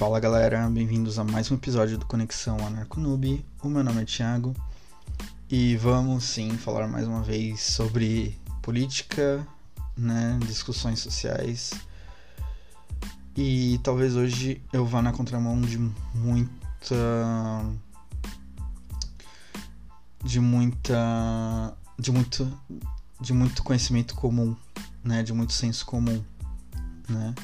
[0.00, 3.44] Fala galera, bem-vindos a mais um episódio do Conexão Anarconoob.
[3.62, 4.56] O meu nome é Thiago
[5.50, 9.46] e vamos sim falar mais uma vez sobre política,
[9.94, 11.74] né, discussões sociais.
[13.36, 15.76] E talvez hoje eu vá na contramão de
[16.14, 17.62] muita
[20.24, 22.58] de muita de muito
[23.20, 24.56] de muito conhecimento comum,
[25.04, 26.24] né, de muito senso comum,
[27.06, 27.34] né?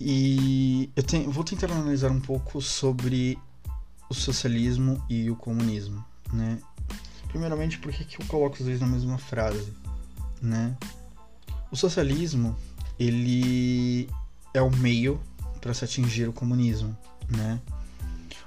[0.00, 3.38] E eu tenho, vou tentar analisar um pouco sobre
[4.08, 6.58] o socialismo e o comunismo, né?
[7.28, 9.72] Primeiramente, por que eu coloco os dois na mesma frase,
[10.40, 10.74] né?
[11.70, 12.56] O socialismo,
[12.98, 14.08] ele
[14.54, 15.20] é o meio
[15.60, 16.96] para se atingir o comunismo,
[17.28, 17.60] né?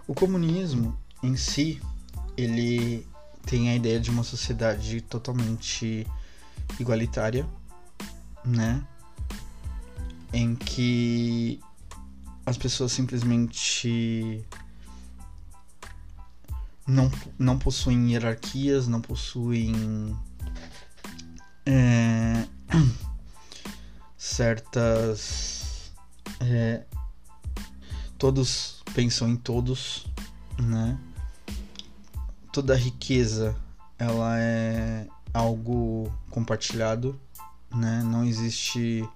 [0.08, 1.80] O comunismo em si,
[2.36, 3.08] ele
[3.46, 6.08] tem a ideia de uma sociedade totalmente
[6.80, 7.46] igualitária,
[8.44, 8.86] né?
[10.34, 11.62] Em que
[12.46, 14.44] as pessoas simplesmente
[16.86, 20.18] não, não possuem hierarquias, não possuem
[21.66, 22.46] é,
[24.18, 25.94] certas.
[26.40, 26.84] É,
[28.18, 30.06] todos pensam em todos,
[30.60, 30.98] né?
[32.52, 33.56] Toda riqueza
[33.98, 37.20] ela é algo compartilhado,
[37.74, 38.04] né?
[38.04, 39.08] Não existe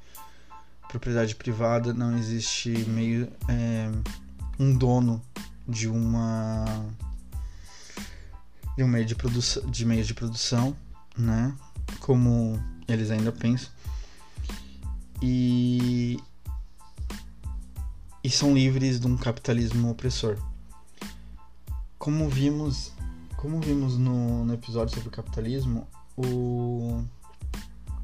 [0.88, 3.92] propriedade privada, não existe meio é,
[4.60, 5.22] um dono
[5.68, 6.66] de uma
[8.76, 10.76] de um meio de produção de meios de produção,
[11.18, 11.54] né?
[12.00, 13.70] Como eles ainda pensam.
[15.22, 16.20] E
[18.24, 20.38] e são livres de um capitalismo opressor.
[21.98, 22.92] Como vimos,
[23.38, 27.04] como vimos no, no episódio sobre o capitalismo, o,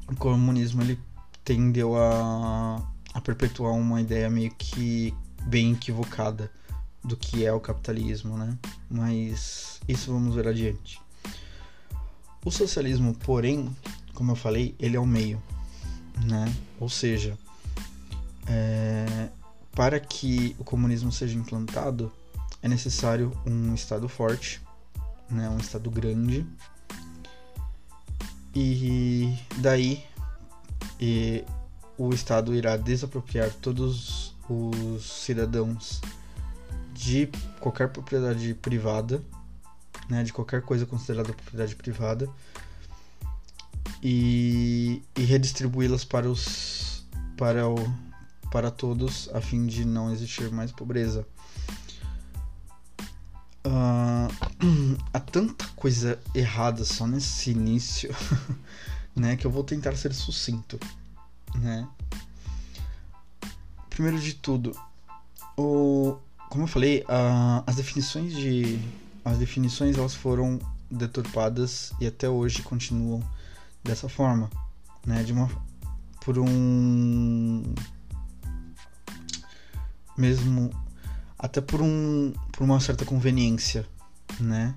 [0.08, 0.98] o comunismo ele
[1.44, 5.14] tendeu a, a perpetuar uma ideia meio que
[5.46, 6.50] bem equivocada
[7.02, 8.56] do que é o capitalismo, né?
[8.90, 11.00] Mas isso vamos ver adiante.
[12.44, 13.74] O socialismo, porém,
[14.14, 15.42] como eu falei, ele é o meio,
[16.24, 16.52] né?
[16.80, 17.38] Ou seja,
[18.46, 19.28] é,
[19.72, 22.10] para que o comunismo seja implantado,
[22.62, 24.62] é necessário um Estado forte,
[25.30, 25.48] né?
[25.50, 26.46] Um Estado grande.
[28.54, 30.02] E daí
[31.04, 31.44] e
[31.98, 36.00] o Estado irá desapropriar todos os cidadãos
[36.94, 37.28] de
[37.60, 39.22] qualquer propriedade privada,
[40.08, 42.26] né, de qualquer coisa considerada propriedade privada,
[44.02, 47.04] e, e redistribuí-las para os
[47.36, 47.76] para o
[48.50, 51.26] para todos a fim de não existir mais pobreza.
[53.66, 58.14] Uh, há tanta coisa errada só nesse início
[59.14, 59.36] né?
[59.36, 60.78] Que eu vou tentar ser sucinto,
[61.54, 61.86] né?
[63.88, 64.76] Primeiro de tudo,
[65.56, 66.16] o,
[66.48, 67.04] como eu falei,
[67.66, 68.78] as definições de
[69.24, 70.58] as definições elas foram
[70.90, 73.22] deturpadas e até hoje continuam
[73.82, 74.50] dessa forma,
[75.06, 75.22] né?
[75.22, 75.48] De uma
[76.24, 77.74] por um
[80.16, 80.70] mesmo
[81.38, 83.86] até por um por uma certa conveniência,
[84.40, 84.74] né?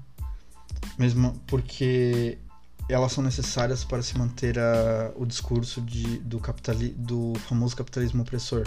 [0.97, 2.37] Mesmo porque
[2.89, 8.21] elas são necessárias para se manter a, o discurso de, do, capitali, do famoso capitalismo
[8.21, 8.65] opressor,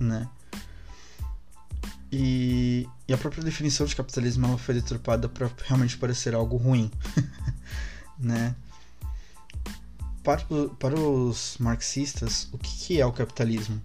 [0.00, 0.28] né?
[2.10, 6.90] E, e a própria definição de capitalismo ela foi deturpada para realmente parecer algo ruim,
[8.18, 8.54] né?
[10.22, 10.42] Para,
[10.78, 13.82] para os marxistas, o que, que é o capitalismo?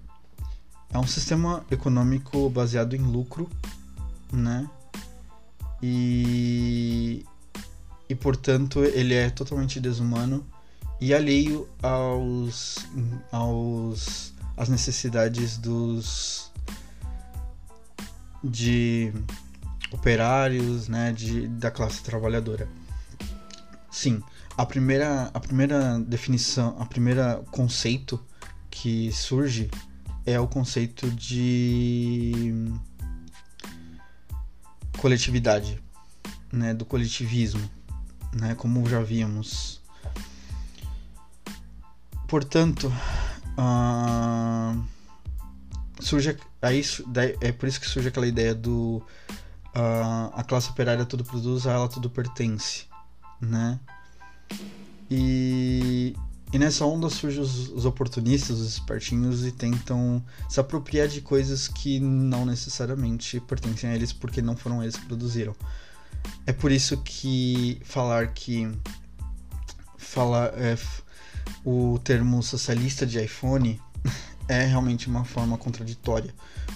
[0.92, 3.50] É um sistema econômico baseado em lucro,
[4.32, 4.70] né?
[5.82, 6.89] E
[8.20, 10.46] portanto ele é totalmente desumano
[11.00, 12.78] e alheio aos,
[13.32, 16.52] aos às necessidades dos
[18.44, 19.14] de
[19.92, 22.68] operários, né, de, da classe trabalhadora.
[23.90, 24.22] Sim,
[24.58, 28.22] a primeira a primeira definição, a primeira conceito
[28.70, 29.70] que surge
[30.26, 32.66] é o conceito de
[34.98, 35.82] coletividade,
[36.52, 37.79] né, do coletivismo
[38.34, 39.82] né, como já vimos.
[42.28, 42.92] Portanto,
[43.58, 44.84] uh,
[46.00, 46.82] surge aí
[47.42, 49.02] é por isso que surge aquela ideia do
[49.76, 52.86] uh, a classe operária tudo produz, a ela tudo pertence,
[53.42, 53.80] né?
[55.10, 56.16] E,
[56.54, 61.68] e nessa onda surgem os, os oportunistas, os espertinhos e tentam se apropriar de coisas
[61.68, 65.56] que não necessariamente pertencem a eles porque não foram eles que produziram.
[66.46, 68.72] É por isso que falar que
[69.98, 70.78] falar é,
[71.64, 73.80] o termo socialista de iPhone
[74.48, 76.34] é realmente uma forma contraditória,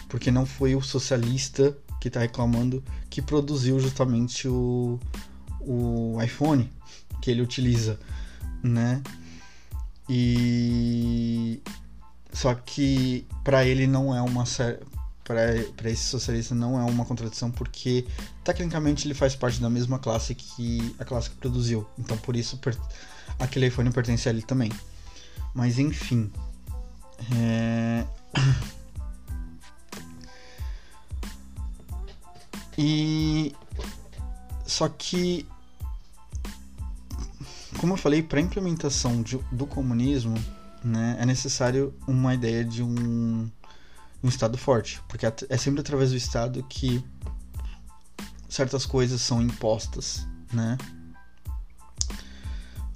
[0.08, 5.00] porque não foi o socialista que está reclamando que produziu justamente o,
[5.62, 6.72] o iPhone
[7.22, 8.00] que ele utiliza,
[8.62, 9.02] né?
[10.10, 11.62] E
[12.32, 14.46] só que para ele não é uma
[15.24, 18.06] para esse socialista não é uma contradição porque
[18.44, 21.88] tecnicamente ele faz parte da mesma classe que a classe que produziu.
[21.98, 22.60] Então por isso
[23.40, 24.72] aquele iPhone pertence a ele também.
[25.54, 26.32] Mas enfim.
[27.36, 28.06] É...
[32.76, 33.54] E
[34.66, 35.46] só que
[37.84, 40.36] como eu falei, para implementação de, do comunismo,
[40.82, 43.50] né, é necessário uma ideia de um,
[44.24, 47.04] um Estado forte, porque é sempre através do Estado que
[48.48, 50.78] certas coisas são impostas, né?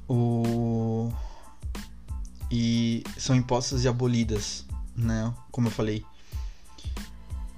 [0.08, 1.12] O...
[2.50, 4.66] E são impostas e abolidas,
[4.96, 5.34] né?
[5.52, 6.06] Como eu falei.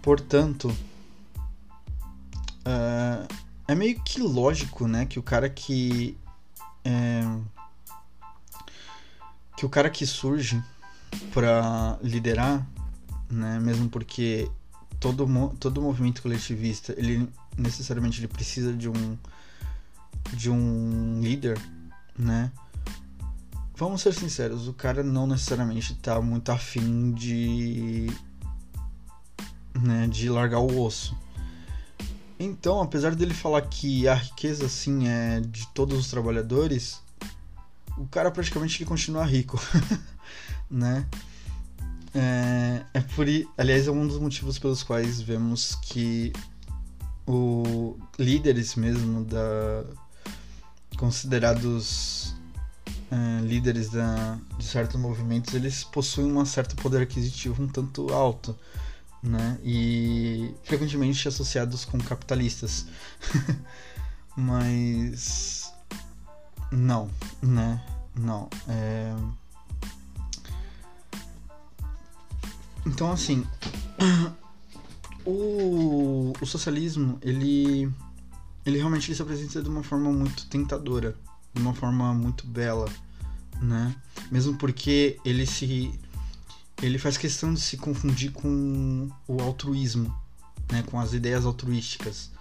[0.01, 0.75] Portanto,
[2.65, 3.27] uh,
[3.68, 6.18] é meio que lógico, né, que o cara que
[6.83, 7.22] é,
[9.56, 10.63] que o cara que surge
[11.33, 12.65] para liderar,
[13.29, 14.49] né, mesmo porque
[14.99, 15.27] todo
[15.59, 19.17] todo movimento coletivista ele necessariamente ele precisa de um
[20.33, 21.59] de um líder,
[22.17, 22.51] né?
[23.75, 28.11] Vamos ser sinceros, o cara não necessariamente tá muito afim de
[29.73, 31.17] né, de largar o osso.
[32.39, 37.01] Então, apesar dele falar que a riqueza assim é de todos os trabalhadores,
[37.97, 39.59] o cara praticamente ele continua rico,
[40.71, 41.05] né?
[42.13, 43.27] É, é por
[43.57, 46.33] aliás é um dos motivos pelos quais vemos que
[47.27, 49.83] o líderes mesmo da
[50.97, 52.33] considerados
[53.11, 58.55] é, líderes da, de certos movimentos eles possuem um certo poder aquisitivo um tanto alto
[59.21, 59.59] né?
[59.63, 62.85] E frequentemente associados com capitalistas.
[64.35, 65.73] Mas
[66.71, 67.09] não
[67.41, 67.83] né?
[68.15, 69.13] Não é
[72.89, 73.45] Então, assim,
[75.24, 77.88] o, o socialismo, ele,
[78.65, 81.15] ele realmente ele se apresenta de uma forma muito tentadora,
[81.53, 82.89] de uma forma muito bela,
[83.62, 83.95] né?
[84.31, 85.97] Mesmo porque ele se
[86.81, 90.13] ele faz questão de se confundir com o altruísmo,
[90.71, 90.83] né?
[90.88, 92.31] Com as ideias altruísticas,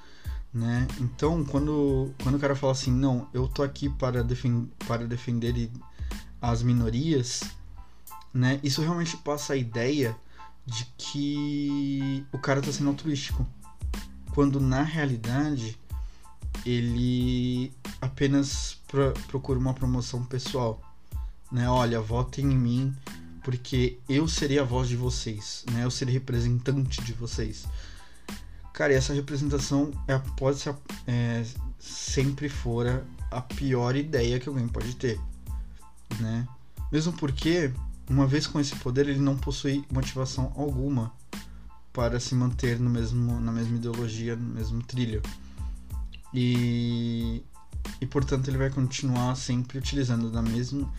[0.53, 0.89] né?
[0.99, 5.71] Então, quando quando o cara fala assim, não, eu tô aqui para, defend, para defender
[6.41, 7.43] as minorias,
[8.33, 8.59] né?
[8.63, 10.17] Isso realmente passa a ideia
[10.69, 13.47] de que o cara tá sendo altruístico.
[14.35, 15.79] Quando na realidade
[16.65, 20.81] ele apenas pro, procura uma promoção pessoal.
[21.51, 21.69] Né?
[21.69, 22.97] Olha, votem em mim
[23.43, 25.85] porque eu serei a voz de vocês, né?
[25.85, 27.67] Eu serei representante de vocês.
[28.75, 30.77] Cara, essa representação é, pode ser
[31.07, 31.43] é,
[31.79, 35.19] sempre fora a pior ideia que alguém pode ter,
[36.21, 36.47] né?
[36.93, 37.73] Mesmo porque
[38.09, 41.13] uma vez com esse poder, ele não possui motivação alguma
[41.93, 45.23] para se manter no mesmo, na mesma ideologia, no mesmo trilho.
[46.33, 47.43] E,
[48.01, 50.93] e portanto ele vai continuar sempre utilizando da mesma,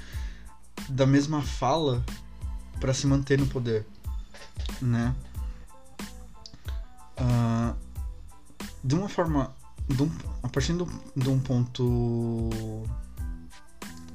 [0.90, 2.04] da mesma fala
[2.80, 3.86] para se manter no poder,
[4.82, 5.16] né?
[7.20, 7.76] Uh,
[8.84, 9.54] de uma forma,
[9.88, 10.12] de um,
[10.42, 12.60] a partir de um, um ponto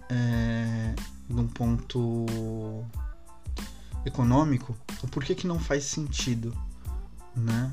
[0.09, 0.95] é,
[1.29, 2.85] num ponto
[4.05, 6.57] econômico, o porquê que não faz sentido,
[7.35, 7.73] né?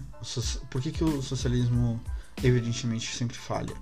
[0.69, 1.99] Por que, que o socialismo
[2.43, 3.75] evidentemente sempre falha?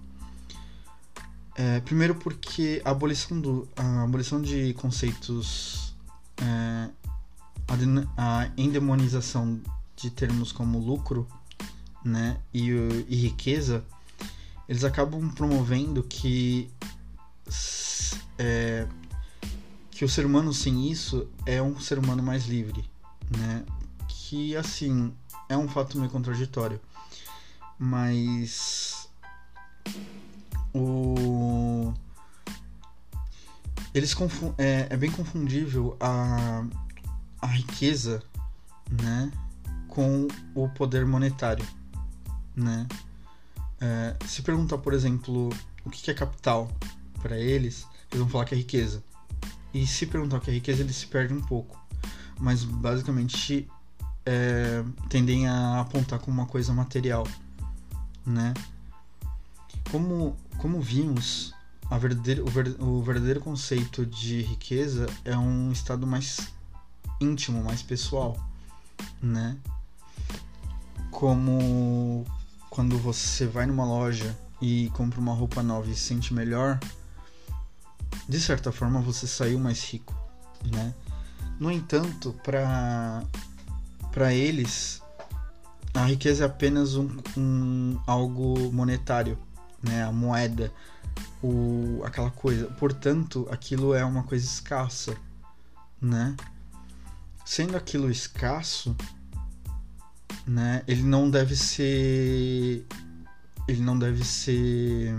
[1.55, 5.93] É, primeiro porque a abolição, do, a abolição de conceitos,
[6.38, 6.89] é,
[8.17, 9.59] a, a endemonização
[9.95, 11.27] de termos como lucro
[12.03, 12.69] né, e,
[13.09, 13.83] e riqueza,
[14.67, 16.69] eles acabam promovendo que
[18.38, 18.88] é,
[20.00, 22.89] que o ser humano sem isso é um ser humano mais livre,
[23.38, 23.65] né?
[24.08, 25.13] Que assim
[25.50, 26.79] é um fato meio contraditório,
[27.77, 29.10] mas
[30.74, 31.94] o
[33.94, 34.15] eles
[34.58, 36.63] é, é bem confundível a,
[37.41, 38.24] a riqueza,
[38.89, 39.29] né,
[39.89, 41.68] com o poder monetário,
[42.56, 42.88] né?
[43.82, 45.50] É, se perguntar, por exemplo,
[45.84, 46.72] o que é capital
[47.22, 49.03] para eles, eles vão falar que é riqueza.
[49.73, 51.79] E se perguntar o que é riqueza, ele se perde um pouco.
[52.39, 53.67] Mas basicamente
[54.25, 57.27] é, tendem a apontar como uma coisa material,
[58.25, 58.53] né?
[59.91, 61.53] Como, como vimos,
[61.89, 62.45] a verdadeiro,
[62.79, 66.51] o, o verdadeiro conceito de riqueza é um estado mais
[67.19, 68.38] íntimo, mais pessoal,
[69.21, 69.57] né?
[71.11, 72.25] Como
[72.69, 76.79] quando você vai numa loja e compra uma roupa nova e se sente melhor,
[78.27, 80.15] de certa forma você saiu mais rico,
[80.71, 80.93] né?
[81.59, 83.23] No entanto, para
[84.11, 85.01] para eles
[85.93, 89.37] a riqueza é apenas um, um, algo monetário,
[89.81, 90.03] né?
[90.03, 90.71] A moeda,
[91.41, 92.67] o, aquela coisa.
[92.67, 95.15] Portanto, aquilo é uma coisa escassa,
[96.01, 96.35] né?
[97.43, 98.95] Sendo aquilo escasso,
[100.45, 100.83] né?
[100.87, 102.85] Ele não deve ser,
[103.67, 105.15] ele não deve ser,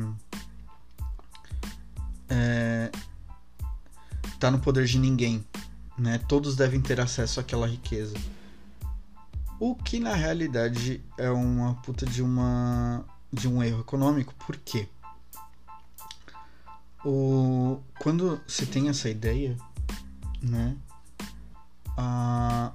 [4.41, 5.45] tá no poder de ninguém,
[5.99, 6.19] né?
[6.27, 8.17] Todos devem ter acesso àquela riqueza.
[9.61, 14.35] O que na realidade é uma puta de uma de um erro econômico.
[14.47, 14.89] Por quê?
[17.05, 19.57] O, quando se tem essa ideia,
[20.43, 20.77] né,
[21.97, 22.73] a,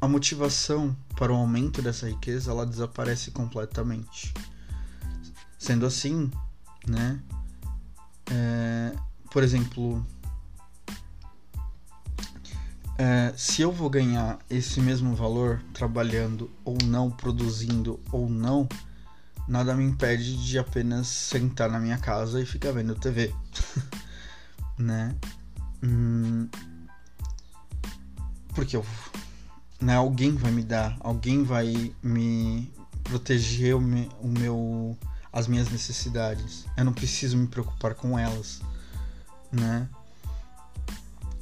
[0.00, 4.32] a motivação para o aumento dessa riqueza ela desaparece completamente.
[5.58, 6.30] Sendo assim,
[6.86, 7.20] né,
[8.30, 8.94] é,
[9.30, 10.04] por exemplo,
[12.96, 18.68] é, se eu vou ganhar esse mesmo valor trabalhando ou não, produzindo ou não,
[19.48, 23.34] nada me impede de apenas sentar na minha casa e ficar vendo TV,
[24.78, 25.14] né?
[25.82, 26.48] Hum,
[28.54, 28.86] porque eu,
[29.80, 32.72] né, alguém vai me dar, alguém vai me
[33.02, 34.98] proteger o meu, o meu,
[35.32, 36.64] as minhas necessidades.
[36.76, 38.62] Eu não preciso me preocupar com elas,
[39.52, 39.88] né?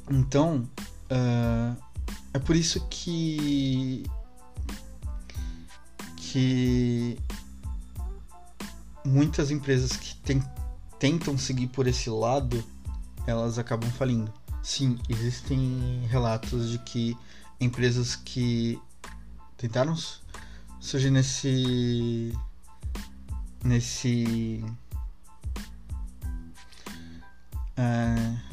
[0.09, 0.67] Então,
[1.11, 1.75] Uh,
[2.33, 4.03] é por isso que
[6.17, 7.17] que
[9.05, 10.15] muitas empresas que
[10.99, 12.63] tentam seguir por esse lado
[13.27, 14.33] elas acabam falindo.
[14.63, 17.17] Sim, existem relatos de que
[17.59, 18.79] empresas que
[19.57, 19.95] tentaram
[20.79, 22.33] surgir nesse
[23.63, 24.63] nesse
[27.77, 28.52] uh,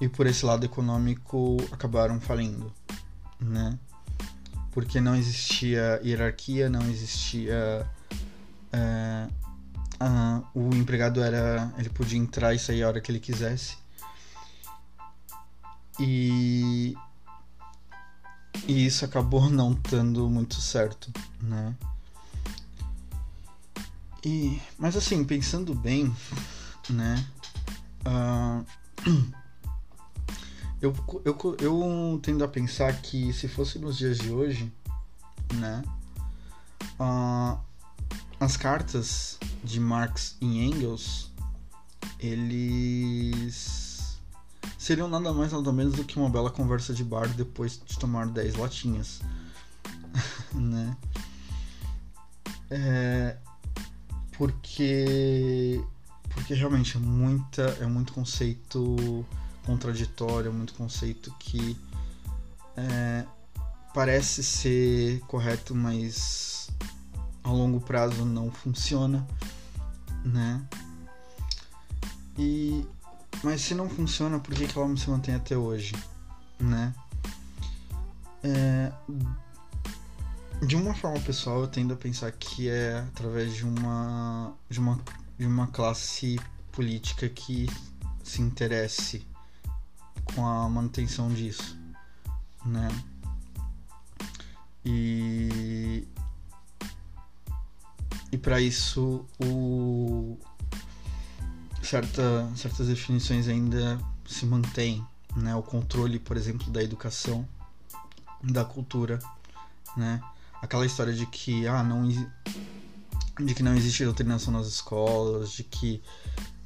[0.00, 2.72] e por esse lado econômico acabaram falindo,
[3.40, 3.78] né?
[4.72, 7.88] Porque não existia hierarquia, não existia
[8.72, 9.28] é,
[10.00, 13.76] a, o empregado era ele podia entrar e sair a hora que ele quisesse
[15.98, 16.96] e
[18.66, 21.74] e isso acabou não dando muito certo, né?
[24.24, 26.14] E, mas assim, pensando bem,
[26.88, 27.26] né?
[28.06, 28.64] Uh,
[30.84, 34.70] Eu, eu, eu tendo a pensar que se fosse nos dias de hoje,
[35.54, 35.82] né?
[37.00, 37.58] Uh,
[38.38, 41.32] as cartas de Marx e Engels,
[42.20, 44.18] eles
[44.76, 48.26] seriam nada mais nada menos do que uma bela conversa de bar depois de tomar
[48.26, 49.22] 10 latinhas,
[50.52, 50.94] né?
[52.68, 53.38] É,
[54.36, 55.82] porque
[56.28, 59.24] porque realmente é muita é muito conceito
[59.64, 61.76] contraditório, muito conceito que
[62.76, 63.24] é,
[63.92, 66.68] parece ser correto, mas
[67.42, 69.26] a longo prazo não funciona,
[70.24, 70.62] né?
[72.38, 72.86] E
[73.42, 75.94] mas se não funciona, por que, que ela não se mantém até hoje,
[76.58, 76.94] né?
[78.42, 78.92] É,
[80.66, 85.00] de uma forma pessoal, eu tendo a pensar que é através de uma de uma
[85.38, 86.40] de uma classe
[86.72, 87.68] política que
[88.22, 89.26] se interesse
[90.24, 91.76] com a manutenção disso,
[92.64, 92.88] né?
[94.84, 96.06] E
[98.32, 100.36] e para isso o
[101.82, 105.54] certa, certas definições ainda se mantêm, né?
[105.54, 107.46] O controle, por exemplo, da educação,
[108.42, 109.18] da cultura,
[109.96, 110.20] né?
[110.60, 116.02] Aquela história de que ah, não de que não existe doutrinação nas escolas, de que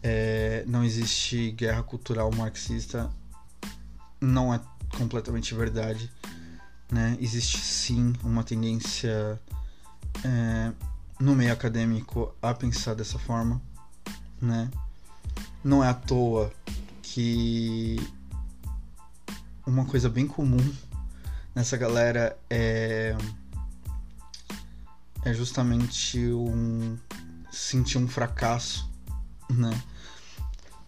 [0.02, 3.10] é, não existe guerra cultural marxista
[4.20, 4.60] não é
[4.96, 6.10] completamente verdade.
[6.90, 7.16] Né?
[7.20, 9.40] Existe sim uma tendência
[10.24, 10.72] é,
[11.20, 13.60] no meio acadêmico a pensar dessa forma.
[14.40, 14.70] Né?
[15.62, 16.52] Não é à toa
[17.02, 17.96] que
[19.66, 20.74] uma coisa bem comum
[21.54, 23.16] nessa galera é,
[25.24, 26.96] é justamente um
[27.50, 28.88] sentir um fracasso,
[29.50, 29.70] né?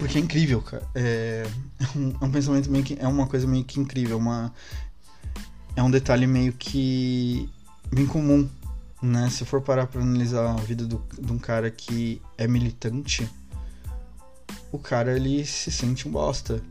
[0.01, 0.83] Porque é incrível, cara.
[0.95, 1.47] É,
[1.79, 2.97] é, um, é um pensamento meio que.
[2.99, 4.17] É uma coisa meio que incrível.
[4.17, 4.53] Uma,
[5.77, 7.49] é um detalhe meio que.
[7.93, 8.49] bem comum,
[9.03, 9.29] né?
[9.29, 13.31] Se for parar pra analisar a vida do, de um cara que é militante,
[14.73, 16.63] o cara ele se sente um bosta,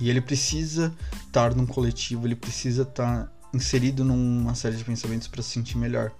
[0.00, 0.94] E ele precisa
[1.26, 6.10] estar num coletivo, ele precisa estar inserido numa série de pensamentos para se sentir melhor,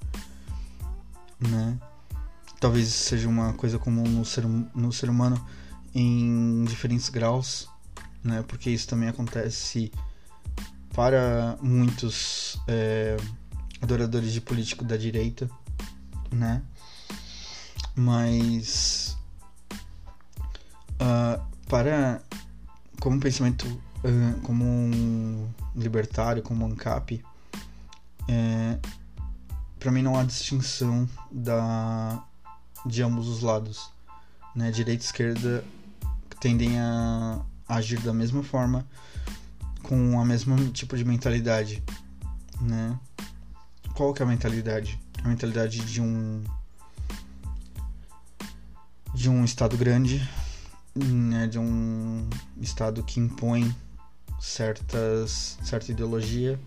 [1.41, 1.79] né?
[2.61, 5.43] Talvez seja uma coisa comum no ser, no ser humano
[5.95, 7.69] em diferentes graus,
[8.23, 8.45] né?
[8.47, 9.93] Porque isso também acontece
[10.95, 13.17] para muitos é,
[13.81, 15.51] adoradores de político da direita,
[16.31, 16.63] né?
[17.95, 19.17] Mas
[20.95, 22.23] uh, para
[23.01, 27.23] como pensamento uh, como um libertário, como ANCAP,
[28.29, 28.79] é,
[29.79, 32.25] para mim não há distinção da
[32.87, 33.91] de ambos os lados,
[34.55, 34.71] né?
[34.71, 35.65] Direita e esquerda
[36.43, 38.85] tendem a agir da mesma forma,
[39.81, 41.81] com a mesma tipo de mentalidade,
[42.61, 42.99] né?
[43.95, 44.99] Qual que é a mentalidade?
[45.23, 46.43] A mentalidade de um
[49.15, 50.29] de um estado grande,
[50.97, 52.29] né, de um
[52.61, 53.73] estado que impõe
[54.41, 56.59] certas certa ideologia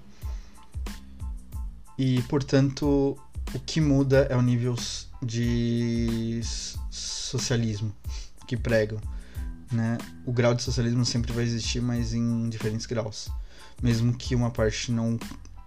[1.98, 3.18] e portanto
[3.54, 4.76] o que muda é o nível
[5.22, 6.40] de
[6.90, 7.94] socialismo
[8.48, 9.02] que pregam
[9.76, 13.30] né o grau de socialismo sempre vai existir mas em diferentes graus.
[13.82, 15.20] Mesmo que uma parte não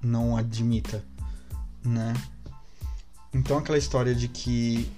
[0.02, 1.04] não admita
[1.84, 2.14] né?
[3.32, 4.90] Então aquela história de que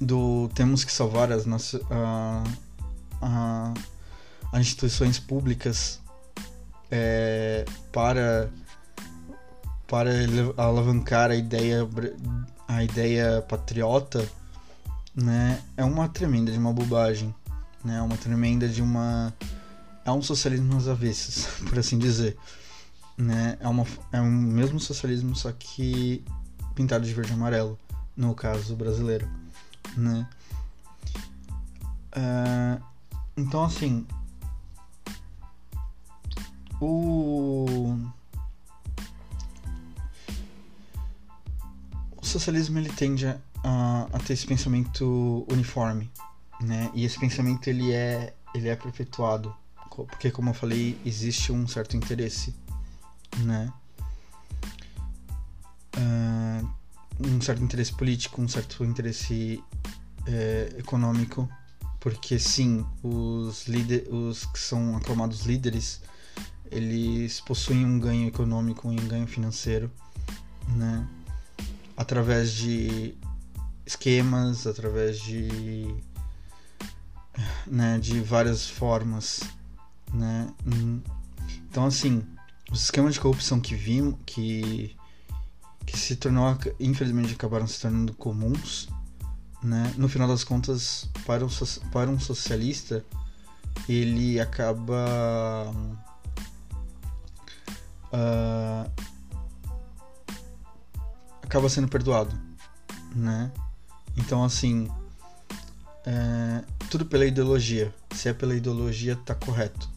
[0.00, 2.44] do temos que salvar as nossas uh,
[4.52, 6.00] as instituições públicas
[6.90, 8.50] é, para
[9.86, 10.10] para
[10.56, 11.88] alavancar a ideia
[12.68, 14.28] a ideia patriota
[15.14, 17.34] né é uma tremenda de uma bobagem
[17.86, 19.32] né é uma tremenda de uma
[20.04, 22.36] é um socialismo nas avessas por assim dizer
[23.16, 26.24] né é uma é um mesmo socialismo só que
[26.74, 27.78] pintado de verde e amarelo
[28.16, 29.26] no caso brasileiro
[29.96, 30.28] né?
[32.16, 32.82] Uh,
[33.36, 34.06] então, assim,
[36.80, 37.94] o...
[42.16, 43.38] o socialismo ele tende a,
[44.12, 46.10] a, ter esse pensamento uniforme,
[46.60, 46.90] né?
[46.94, 49.54] E esse pensamento ele é ele é perpetuado,
[49.90, 52.54] porque como eu falei existe um certo interesse,
[53.38, 53.72] né?
[55.96, 56.68] Uh,
[57.20, 59.62] um certo interesse político, um certo interesse
[60.26, 61.48] é, econômico,
[62.00, 66.00] porque sim, os, líder, os que são aclamados líderes,
[66.70, 69.90] eles possuem um ganho econômico, um ganho financeiro,
[70.68, 71.06] né?
[71.96, 73.14] Através de
[73.86, 75.94] esquemas, através de
[77.66, 79.40] né, de várias formas,
[80.12, 80.48] né?
[81.70, 82.24] Então assim,
[82.70, 84.96] os esquemas de corrupção que vimos, que
[85.86, 88.88] que se tornou, infelizmente, acabaram se tornando comuns,
[89.62, 89.94] né?
[89.96, 91.48] No final das contas, para um,
[91.92, 93.04] para um socialista,
[93.88, 95.70] ele acaba
[98.12, 98.90] uh,
[101.42, 102.36] acaba sendo perdoado,
[103.14, 103.52] né?
[104.16, 104.88] Então, assim,
[106.06, 107.92] é, tudo pela ideologia.
[108.12, 109.90] Se é pela ideologia, tá correto,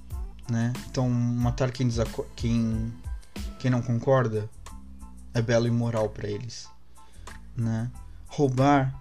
[0.50, 0.74] né?
[0.90, 1.88] Então, matar quem,
[2.36, 2.94] quem,
[3.60, 4.50] quem não concorda
[5.34, 6.68] é belo e moral para eles,
[7.56, 7.90] né?
[8.28, 8.94] Roubar,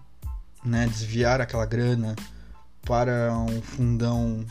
[0.64, 2.14] né, desviar aquela grana
[2.82, 4.44] para um fundão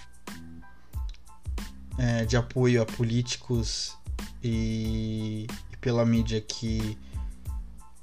[1.98, 3.98] é, de apoio a políticos
[4.44, 6.98] e, e pela mídia que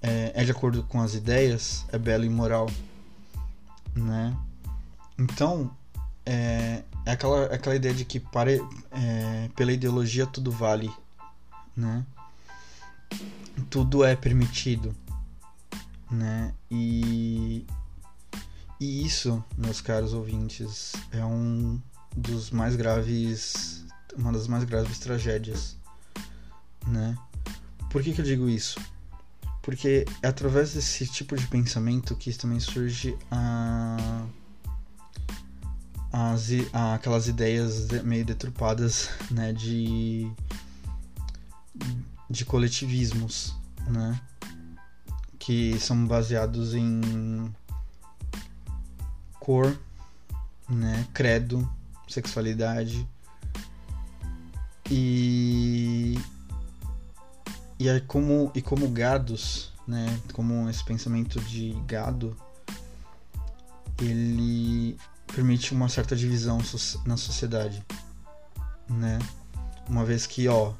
[0.02, 2.68] é, é, de acordo com as ideias é belo e moral,
[3.94, 4.36] né?
[5.18, 5.70] Então
[6.26, 10.92] é, é aquela, é aquela ideia de que para, é, pela ideologia tudo vale,
[11.76, 12.04] né?
[13.70, 14.94] tudo é permitido,
[16.10, 16.54] né?
[16.70, 17.66] E,
[18.80, 21.80] e isso, meus caros ouvintes, é um
[22.16, 23.84] dos mais graves,
[24.16, 25.76] uma das mais graves tragédias,
[26.86, 27.16] né?
[27.90, 28.80] Por que, que eu digo isso?
[29.64, 34.26] Porque é através desse tipo de pensamento que também surge a,
[36.12, 39.52] as, a, aquelas ideias meio deturpadas, né?
[39.52, 40.30] De
[42.28, 43.54] de coletivismos,
[43.86, 44.20] né?
[45.38, 47.50] Que são baseados em
[49.40, 49.78] cor,
[50.68, 51.06] né?
[51.14, 51.68] Credo,
[52.08, 53.08] sexualidade
[54.90, 56.18] e
[57.84, 60.18] e aí como e como gados, né?
[60.32, 62.34] Como esse pensamento de gado,
[64.00, 66.58] ele permite uma certa divisão
[67.04, 67.84] na sociedade,
[68.88, 69.18] né?
[69.86, 70.72] Uma vez que, ó,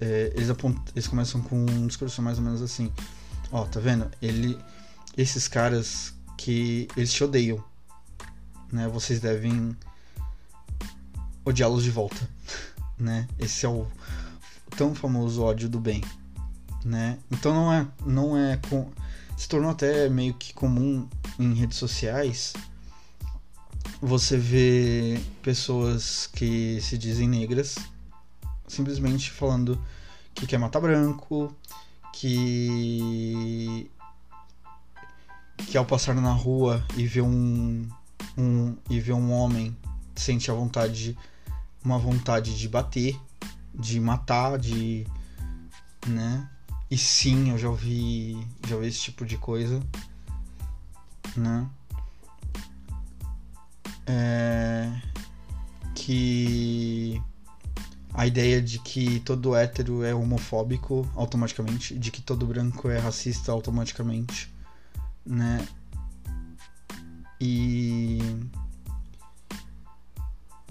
[0.00, 0.48] é, eles,
[0.94, 2.90] eles começam com um discurso mais ou menos assim:
[3.52, 4.10] Ó, tá vendo?
[4.22, 4.58] Ele,
[5.18, 7.62] esses caras que eles te odeiam,
[8.72, 8.88] né?
[8.88, 9.76] Vocês devem
[11.44, 12.26] odiá-los de volta,
[12.98, 13.28] né?
[13.38, 13.86] Esse é o
[14.74, 16.02] tão famoso ódio do bem,
[16.84, 17.18] né?
[17.30, 18.90] Então não é não é com
[19.36, 22.52] se tornou até meio que comum em redes sociais
[24.02, 27.76] você vê pessoas que se dizem negras
[28.66, 29.82] simplesmente falando
[30.34, 31.54] que quer matar branco,
[32.12, 33.90] que
[35.66, 37.86] que ao passar na rua e ver um,
[38.36, 39.76] um e ver um homem
[40.14, 41.16] sente a vontade
[41.84, 43.18] uma vontade de bater,
[43.74, 45.06] de matar, de
[46.06, 46.48] né?
[46.90, 49.80] E sim, eu já ouvi já ouvi esse tipo de coisa,
[51.36, 51.70] né?
[54.06, 55.00] É,
[55.94, 57.22] que
[58.12, 63.52] a ideia de que todo hétero é homofóbico automaticamente, de que todo branco é racista
[63.52, 64.52] automaticamente,
[65.24, 65.64] né?
[67.40, 68.18] E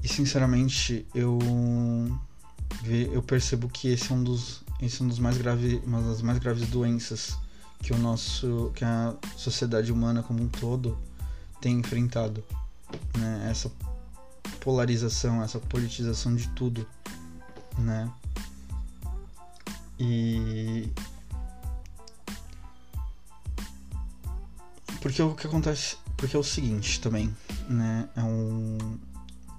[0.04, 1.40] e sinceramente eu
[3.14, 6.22] eu percebo que esse é um dos esse é um dos mais graves, uma das
[6.22, 7.38] mais graves doenças
[7.82, 10.98] que o nosso que a sociedade humana como um todo
[11.62, 12.44] tem enfrentado,
[13.18, 13.48] né?
[13.50, 13.72] Essa
[14.60, 16.86] polarização, essa politização de tudo
[17.80, 18.12] né?
[20.00, 20.90] E
[25.02, 27.36] porque o que acontece, porque é o seguinte também,
[27.68, 28.08] né?
[28.16, 28.78] É um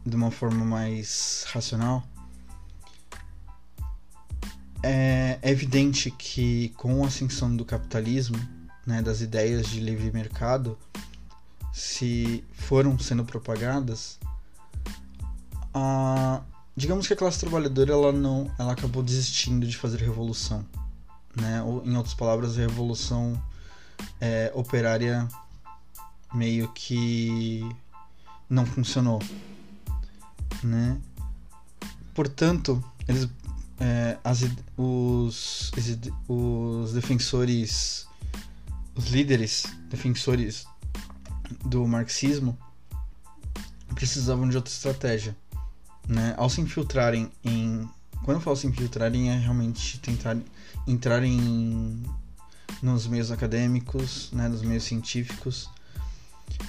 [0.05, 2.07] de uma forma mais racional.
[4.83, 8.38] É, evidente que com a ascensão do capitalismo,
[8.87, 10.79] né, das ideias de livre mercado,
[11.73, 14.19] se foram sendo propagadas,
[15.73, 16.43] a,
[16.77, 20.64] digamos que a classe trabalhadora ela não ela acabou desistindo de fazer revolução
[21.37, 21.62] né?
[21.62, 23.40] Ou em outras palavras a revolução
[24.21, 25.29] é, operária
[26.33, 27.69] meio que
[28.49, 29.21] não funcionou
[30.62, 31.01] né?
[32.14, 33.29] Portanto eles
[33.81, 34.43] é, as,
[34.77, 35.73] os,
[36.29, 38.07] os defensores
[38.95, 40.66] os líderes defensores
[41.64, 42.57] do marxismo
[43.95, 45.35] precisavam de outra estratégia
[46.11, 47.88] né, ao se infiltrarem em.
[48.25, 50.37] Quando eu falo se infiltrarem, é realmente tentar
[50.87, 52.03] entrar em,
[52.83, 55.71] nos meios acadêmicos, né, nos meios científicos,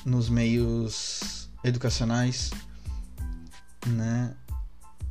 [0.06, 2.52] nos meios educacionais,
[3.86, 4.34] né,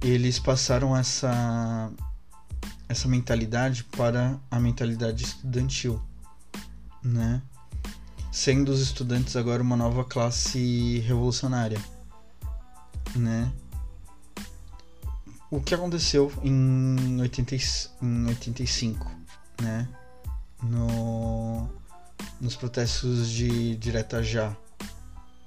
[0.03, 1.91] eles passaram essa
[2.89, 6.03] essa mentalidade para a mentalidade estudantil,
[7.03, 7.41] né?
[8.33, 11.81] Sendo os estudantes agora uma nova classe revolucionária,
[13.15, 13.53] né?
[15.51, 17.57] o que aconteceu em, 80,
[18.03, 19.11] em 85,
[19.61, 19.89] né?
[20.63, 21.69] No,
[22.41, 24.57] nos protestos de direta já,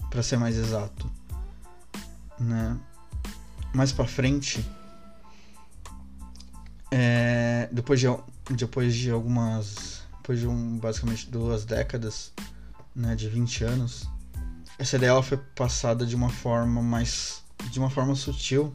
[0.09, 1.09] para ser mais exato,
[2.37, 2.77] né?
[3.73, 4.63] Mais para frente,
[6.91, 8.07] é, depois de
[8.51, 12.31] depois de algumas, depois de um, basicamente duas décadas,
[12.95, 14.07] né, de 20 anos,
[14.77, 18.73] essa ideia foi passada de uma forma mais de uma forma sutil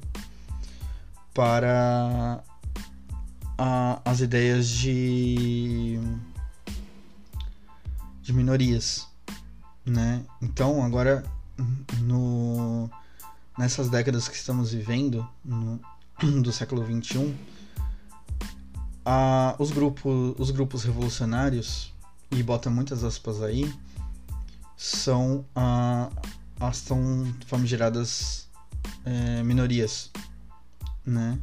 [1.34, 2.42] para
[3.56, 6.00] a, as ideias de,
[8.22, 9.06] de minorias,
[9.84, 10.24] né?
[10.40, 11.24] Então agora
[12.00, 12.90] no
[13.58, 15.80] nessas décadas que estamos vivendo no,
[16.42, 17.34] do século 21
[19.04, 21.92] a, os grupos os grupos revolucionários
[22.30, 23.72] e bota muitas aspas aí
[24.76, 26.08] são a,
[26.60, 28.48] as tão famigeradas
[29.04, 30.10] é, minorias
[31.08, 31.38] né?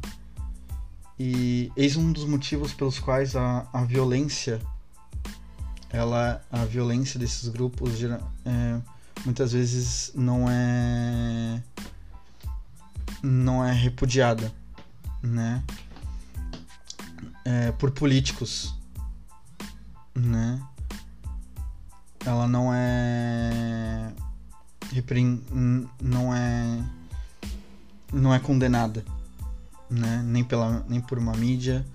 [1.18, 4.60] E eis um dos motivos pelos quais a, a violência,
[5.90, 7.92] ela, a violência desses grupos
[8.44, 8.80] é,
[9.24, 11.62] muitas vezes não é
[13.22, 14.52] não é repudiada,
[15.22, 15.62] né?
[17.44, 18.74] É, por políticos,
[20.14, 20.60] né?
[22.24, 24.12] Ela não é
[26.00, 26.84] não é
[28.12, 29.04] não é condenada
[29.90, 30.22] né?
[30.24, 31.86] Nem, pela, nem por uma mídia,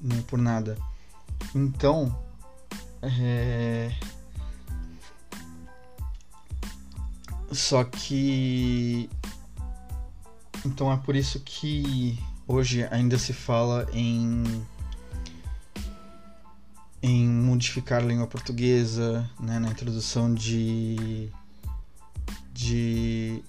[0.00, 0.76] nem por nada.
[1.54, 2.16] Então,
[3.02, 3.92] é...
[7.50, 9.10] Só que.
[10.64, 14.44] Então é por isso que hoje ainda se fala em.
[17.02, 19.58] em modificar a língua portuguesa, né?
[19.58, 21.28] na introdução de.
[22.52, 23.42] de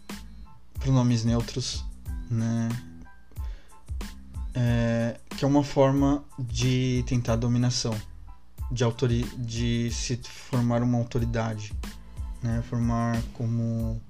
[0.80, 1.86] pronomes neutros,
[2.30, 2.70] né?
[4.54, 7.96] é, que é uma forma de tentar dominação,
[8.72, 11.74] de, autori de se formar uma autoridade,
[12.42, 12.64] né?
[12.70, 14.02] formar como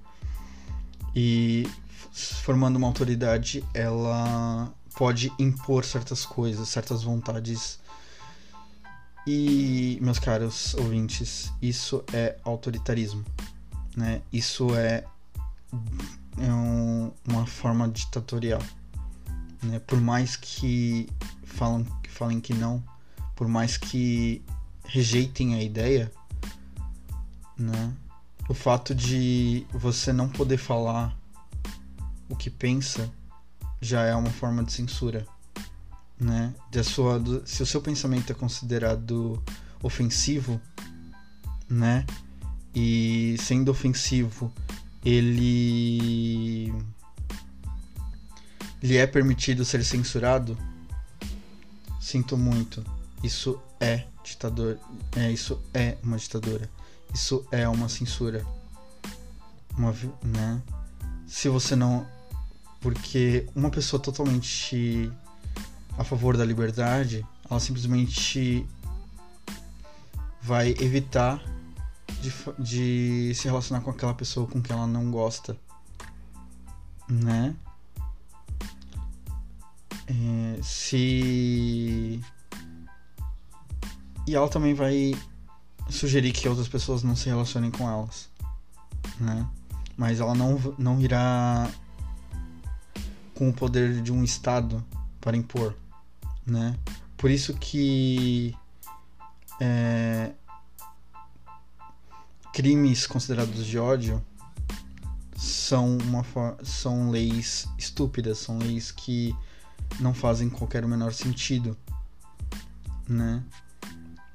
[1.15, 1.67] e
[2.11, 7.79] formando uma autoridade, ela pode impor certas coisas, certas vontades.
[9.25, 13.23] E, meus caros ouvintes, isso é autoritarismo,
[13.95, 14.21] né?
[14.31, 15.05] Isso é,
[16.37, 18.61] é um, uma forma ditatorial,
[19.61, 19.79] né?
[19.79, 21.07] Por mais que
[21.43, 22.83] falam, falem que não,
[23.35, 24.43] por mais que
[24.85, 26.11] rejeitem a ideia,
[27.57, 27.93] né?
[28.49, 31.17] O fato de você não poder falar
[32.29, 33.11] o que pensa
[33.81, 35.25] já é uma forma de censura,
[36.19, 36.53] né?
[36.71, 39.41] De sua, do, se o seu pensamento é considerado
[39.81, 40.59] ofensivo,
[41.69, 42.05] né?
[42.73, 44.51] E sendo ofensivo,
[45.03, 46.73] ele
[48.81, 50.57] lhe é permitido ser censurado,
[51.99, 52.83] sinto muito.
[53.23, 54.77] Isso é ditador,
[55.15, 56.69] é isso é uma ditadura.
[57.13, 58.45] Isso é uma censura.
[59.77, 60.61] Uma, né?
[61.33, 62.07] Se você não
[62.79, 65.11] porque uma pessoa totalmente
[65.97, 68.67] a favor da liberdade, ela simplesmente
[70.43, 71.43] vai evitar
[72.21, 75.57] de, de se relacionar com aquela pessoa com quem ela não gosta,
[77.09, 77.55] né?
[80.05, 82.21] É, se
[84.27, 85.15] e ela também vai
[85.89, 88.29] sugerir que outras pessoas não se relacionem com elas,
[89.19, 89.49] né?
[89.95, 91.69] Mas ela não, não irá
[93.35, 94.83] com o poder de um Estado
[95.19, 95.75] para impor,
[96.45, 96.77] né?
[97.17, 98.55] Por isso que
[99.59, 100.31] é,
[102.51, 104.23] crimes considerados de ódio
[105.35, 106.23] são, uma,
[106.63, 109.35] são leis estúpidas, são leis que
[109.99, 111.77] não fazem qualquer menor sentido,
[113.07, 113.43] né?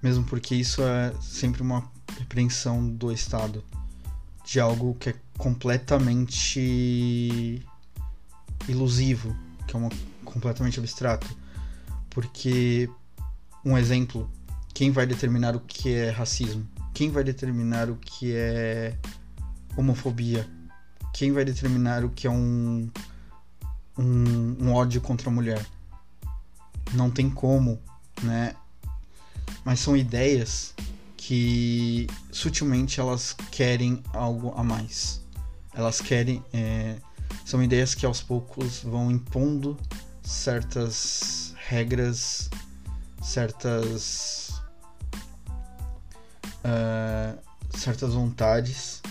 [0.02, 3.64] Mesmo porque isso é sempre uma repreensão do Estado
[4.48, 7.62] de algo que é completamente
[8.66, 9.90] ilusivo, que é uma,
[10.24, 11.28] completamente abstrato.
[12.08, 12.88] Porque,
[13.62, 14.30] um exemplo,
[14.72, 16.66] quem vai determinar o que é racismo?
[16.94, 18.96] Quem vai determinar o que é
[19.76, 20.48] homofobia?
[21.12, 22.90] Quem vai determinar o que é um,
[23.98, 25.62] um, um ódio contra a mulher?
[26.94, 27.78] Não tem como,
[28.22, 28.56] né?
[29.62, 30.74] Mas são ideias
[31.28, 35.22] que sutilmente elas querem algo a mais.
[35.74, 36.42] Elas querem.
[36.54, 36.96] É,
[37.44, 39.76] são ideias que aos poucos vão impondo
[40.22, 42.48] certas regras,
[43.20, 44.62] certas.
[46.64, 47.38] Uh,
[47.76, 49.02] certas vontades,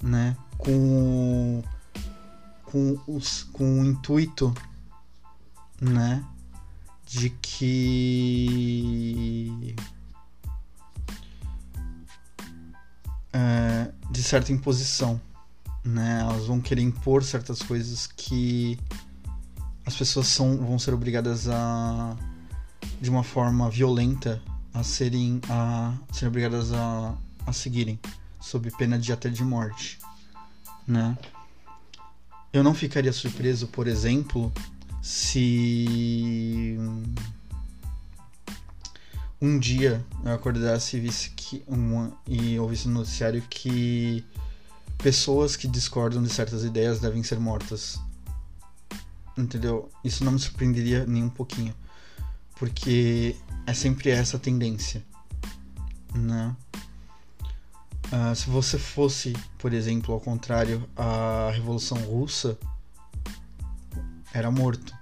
[0.00, 0.36] né?
[0.58, 1.64] Com,
[2.66, 4.54] com, os, com o intuito,
[5.80, 6.24] né?
[7.04, 7.98] De que.
[13.34, 15.20] Uh, de certa imposição
[15.88, 16.20] né?
[16.20, 18.78] Elas vão querer impor certas coisas que
[19.86, 22.16] as pessoas são, vão ser obrigadas a
[23.00, 24.42] de uma forma violenta
[24.74, 27.98] a serem a serem obrigadas a, a seguirem
[28.40, 29.98] sob pena de até de morte,
[30.86, 31.16] né?
[32.52, 34.52] Eu não ficaria surpreso, por exemplo,
[35.02, 36.76] se
[39.40, 44.24] um dia eu acordasse e visse que uma, e ouvisse no noticiário que
[44.98, 48.00] pessoas que discordam de certas ideias devem ser mortas.
[49.36, 49.88] Entendeu?
[50.04, 51.72] Isso não me surpreenderia nem um pouquinho.
[52.56, 55.04] Porque é sempre essa tendência.
[56.12, 56.56] Né?
[58.06, 62.58] Uh, se você fosse, por exemplo, ao contrário, a Revolução Russa,
[64.32, 64.92] era morto.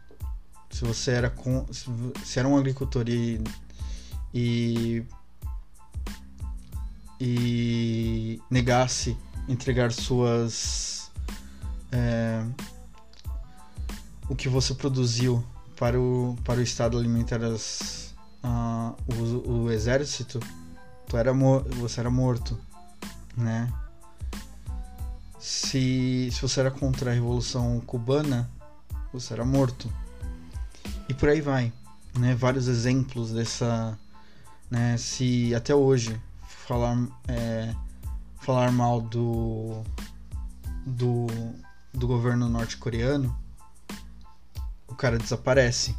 [0.70, 3.40] Se você era com, se era um agricultor e,
[4.36, 5.02] e,
[7.18, 9.16] e negasse
[9.48, 11.10] entregar suas.
[11.90, 12.44] É,
[14.28, 15.42] o que você produziu
[15.76, 18.94] para o, para o Estado alimentar as, uh,
[19.46, 20.38] o, o exército,
[21.06, 22.58] tu era você era morto,
[23.34, 23.72] né?
[25.38, 28.50] Se, se você era contra a Revolução Cubana,
[29.12, 29.90] você era morto.
[31.08, 31.72] E por aí vai,
[32.18, 32.34] né?
[32.34, 33.96] Vários exemplos dessa,
[34.70, 34.96] né?
[34.96, 36.96] Se até hoje falar
[37.28, 37.74] é,
[38.40, 39.82] falar mal do
[40.86, 41.26] do,
[41.92, 43.36] do governo norte-coreano,
[44.86, 45.96] o cara desaparece,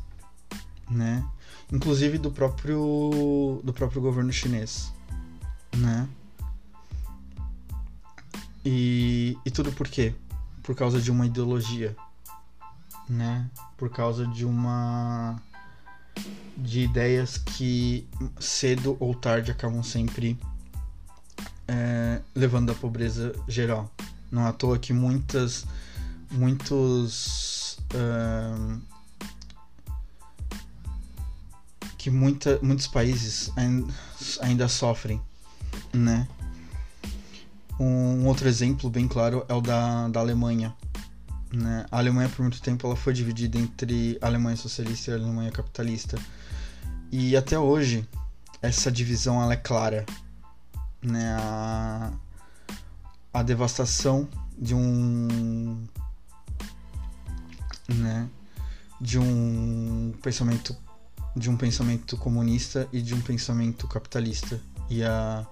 [0.89, 1.25] né?
[1.71, 4.93] Inclusive do próprio do próprio governo chinês,
[5.75, 6.07] né?
[8.63, 10.13] E, e tudo por quê?
[10.63, 11.95] Por causa de uma ideologia,
[13.07, 13.49] né?
[13.77, 15.41] Por causa de uma
[16.57, 18.07] de ideias que
[18.39, 20.37] cedo ou tarde acabam sempre
[21.67, 23.91] é, levando à pobreza geral.
[24.31, 25.65] Não é à toa que muitas,
[26.31, 28.81] muitos uh,
[31.97, 33.93] que muita, muitos países ainda,
[34.41, 35.21] ainda sofrem,
[35.93, 36.27] né?
[37.79, 40.73] Um outro exemplo bem claro é o da, da Alemanha.
[41.51, 41.85] Né?
[41.91, 46.17] A Alemanha por muito tempo ela foi dividida entre Alemanha socialista e Alemanha capitalista.
[47.11, 48.07] E até hoje
[48.61, 50.05] essa divisão ela é clara.
[51.01, 51.35] Né?
[51.39, 52.11] A,
[53.33, 55.87] a devastação de um
[57.87, 58.27] né,
[58.99, 60.75] de um pensamento
[61.35, 65.45] de um pensamento comunista e de um pensamento capitalista e a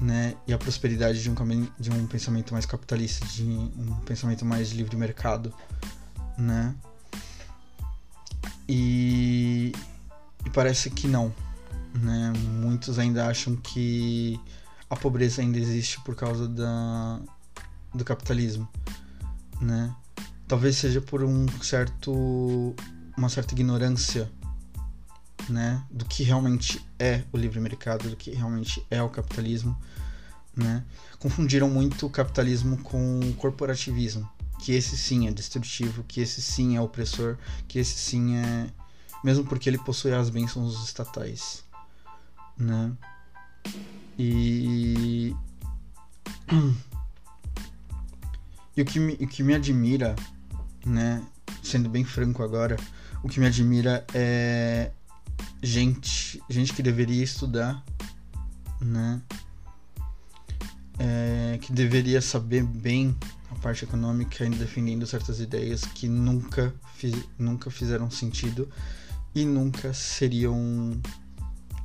[0.00, 1.34] né, e a prosperidade de um,
[1.78, 5.52] de um pensamento mais capitalista, de um pensamento mais livre mercado,
[6.36, 6.74] né?
[8.68, 9.72] E,
[10.44, 11.32] e parece que não,
[11.94, 12.32] né?
[12.60, 14.40] Muitos ainda acham que
[14.90, 17.20] a pobreza ainda existe por causa da,
[17.94, 18.68] do capitalismo,
[19.60, 19.94] né?
[20.48, 22.74] Talvez seja por um certo
[23.16, 24.30] uma certa ignorância
[25.48, 29.76] né, do que realmente é o livre mercado, do que realmente é o capitalismo,
[30.56, 30.84] né?
[31.18, 34.28] Confundiram muito o capitalismo com o corporativismo,
[34.60, 38.66] que esse sim é destrutivo, que esse sim é opressor, que esse sim é
[39.22, 41.64] mesmo porque ele possui as bênçãos estatais,
[42.58, 42.92] né?
[44.18, 45.34] E
[48.76, 50.14] e o que me, o que me admira,
[50.84, 51.24] né,
[51.62, 52.76] sendo bem franco agora,
[53.22, 54.90] o que me admira é
[55.62, 57.82] gente, gente que deveria estudar,
[58.80, 59.20] né?
[60.98, 63.16] É, que deveria saber bem
[63.50, 68.68] a parte econômica ainda defendendo certas ideias que nunca, fiz, nunca fizeram sentido
[69.34, 71.00] e nunca seriam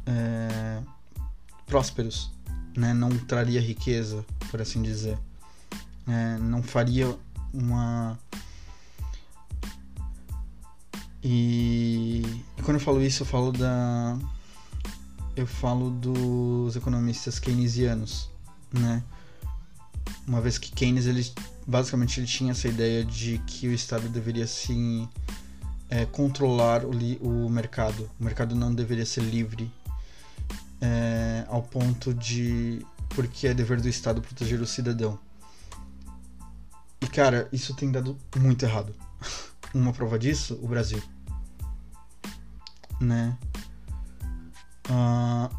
[0.05, 0.81] é,
[1.65, 2.31] prósperos,
[2.75, 2.93] né?
[2.93, 5.17] Não traria riqueza, por assim dizer.
[6.07, 7.15] É, não faria
[7.53, 8.17] uma
[11.23, 12.21] e,
[12.57, 14.17] e quando eu falo isso, eu falo da.
[15.35, 18.29] Eu falo dos economistas keynesianos,
[18.71, 19.03] né?
[20.27, 21.25] Uma vez que Keynes, ele,
[21.65, 25.07] basicamente, ele tinha essa ideia de que o Estado deveria, sim,
[25.89, 28.09] é, controlar o, o mercado.
[28.19, 29.71] O mercado não deveria ser livre
[30.81, 32.85] é, ao ponto de...
[33.09, 35.19] Porque é dever do Estado proteger o cidadão.
[37.01, 38.93] E, cara, isso tem dado muito errado.
[39.73, 41.01] uma prova disso, o Brasil.
[42.99, 43.37] Né?
[44.89, 45.55] Uh,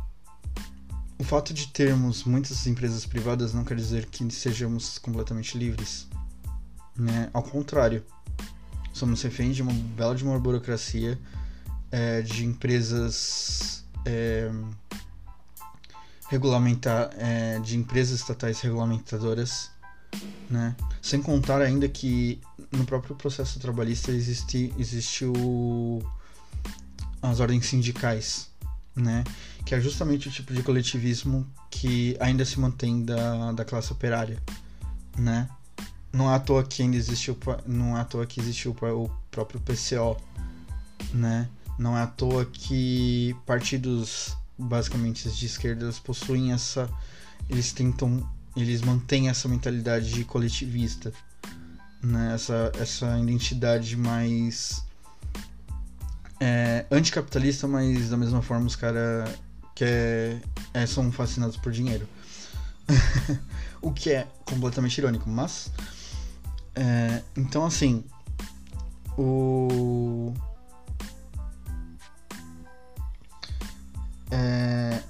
[1.19, 6.09] o fato de termos muitas empresas privadas não quer dizer que sejamos completamente livres.
[6.97, 7.31] Né?
[7.33, 8.05] Ao contrário,
[8.93, 11.19] somos reféns de uma bela de uma burocracia
[11.91, 14.51] é, de empresas é,
[16.29, 19.71] regulamentar é, de empresas estatais regulamentadoras
[20.49, 20.75] né?
[21.01, 26.03] Sem contar ainda que no próprio processo trabalhista existe, existe o,
[27.23, 28.51] as ordens sindicais,
[28.95, 29.25] né?
[29.65, 34.43] Que é justamente o tipo de coletivismo que ainda se mantém da, da classe operária,
[35.17, 35.49] né?
[36.13, 38.75] Não é à toa que ainda existe o, não é à toa que existe o,
[39.31, 40.17] próprio PCO,
[41.13, 41.49] né?
[41.79, 46.91] Não é à toa que partidos basicamente de esquerdas possuem essa
[47.49, 51.13] eles tentam eles mantêm essa mentalidade de coletivista,
[52.03, 52.35] né?
[52.35, 54.85] essa, essa identidade mais
[56.41, 59.31] é, anticapitalista, mas da mesma forma os caras
[59.81, 60.39] é,
[60.75, 62.07] é, são fascinados por dinheiro.
[63.81, 65.71] o que é completamente irônico, mas.
[66.75, 68.05] É, então, assim.
[69.17, 70.33] O.
[74.31, 75.03] É,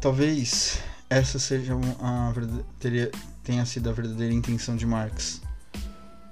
[0.00, 2.32] talvez essa seja a
[2.78, 3.10] teria,
[3.42, 5.42] tenha sido a verdadeira intenção de Marx,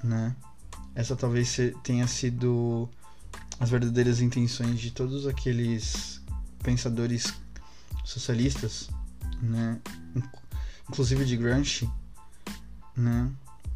[0.04, 0.34] né?
[0.94, 2.88] Essa talvez tenha sido
[3.58, 6.22] as verdadeiras intenções de todos aqueles
[6.62, 7.34] pensadores
[8.04, 8.88] socialistas,
[9.42, 9.80] né?
[10.88, 11.90] Inclusive de Gramsci,
[12.96, 13.28] né?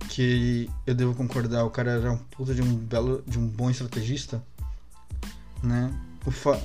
[0.08, 3.68] Que eu devo concordar, o cara era um puta de um belo, de um bom
[3.68, 4.42] estrategista,
[5.62, 5.92] né?
[6.24, 6.60] O fa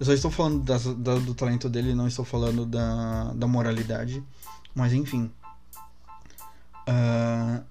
[0.00, 4.22] eu só estou falando da, da, do talento dele, não estou falando da, da moralidade.
[4.74, 5.30] Mas enfim.
[6.88, 7.64] Uh...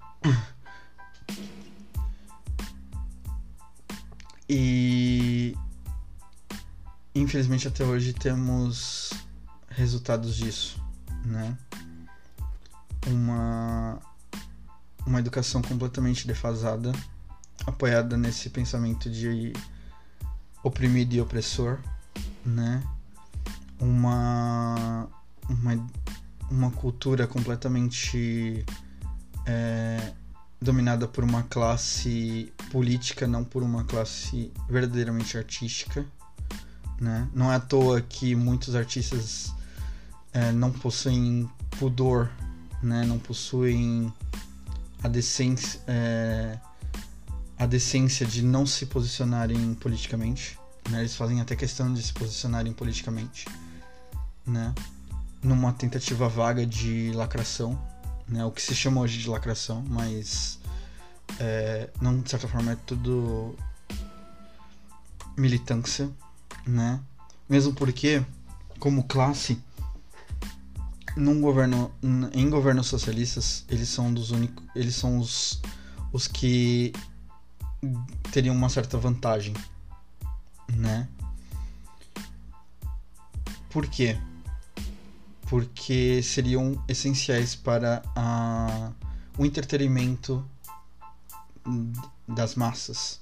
[4.48, 5.56] E
[7.14, 9.10] infelizmente até hoje temos
[9.70, 10.82] resultados disso,
[11.24, 11.56] né?
[13.06, 14.00] Uma
[15.06, 16.92] uma educação completamente defasada,
[17.66, 19.52] apoiada nesse pensamento de
[20.62, 21.78] oprimido e opressor,
[22.44, 22.82] né?
[23.80, 25.08] Uma,
[25.48, 25.90] uma,
[26.50, 28.64] uma cultura completamente
[29.46, 30.12] é,
[30.60, 36.04] dominada por uma classe política, não por uma classe verdadeiramente artística.
[37.00, 37.28] Né?
[37.34, 39.52] Não é à toa que muitos artistas
[40.32, 42.30] é, não possuem pudor,
[42.82, 43.04] né?
[43.04, 44.12] não possuem
[45.02, 46.58] a decência, é,
[47.58, 50.58] a decência de não se posicionarem politicamente.
[50.90, 51.00] Né?
[51.00, 53.46] Eles fazem até questão de se posicionarem politicamente,
[54.46, 54.74] né?
[55.42, 57.78] numa tentativa vaga de lacração,
[58.26, 58.44] né?
[58.44, 60.58] o que se chama hoje de lacração, mas
[61.38, 63.54] é, não de certa forma é tudo
[65.36, 66.10] militância,
[66.66, 67.00] né?
[67.48, 68.24] Mesmo porque,
[68.78, 69.58] como classe,
[71.16, 71.92] num governo,
[72.32, 75.60] em governos socialistas, eles são dos únicos, eles são os,
[76.12, 76.92] os que
[78.32, 79.54] teriam uma certa vantagem,
[80.72, 81.08] né?
[83.70, 84.18] Por quê?
[85.48, 88.92] Porque seriam essenciais para a,
[89.36, 90.44] o entretenimento
[92.26, 93.20] das massas,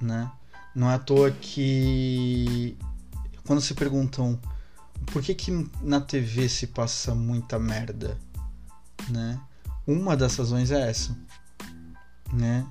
[0.00, 0.30] né?
[0.74, 2.76] Não é à toa que
[3.44, 4.38] quando se perguntam
[5.06, 5.50] por que, que
[5.82, 8.18] na TV se passa muita merda,
[9.08, 9.40] né?
[9.86, 11.16] Uma das razões é essa,
[12.32, 12.66] né?